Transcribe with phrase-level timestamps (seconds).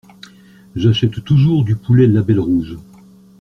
[0.75, 2.75] J'achète toujours du poulet label rouge.